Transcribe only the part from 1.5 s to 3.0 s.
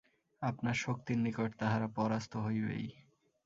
তাহারা পরাস্ত হইবেই।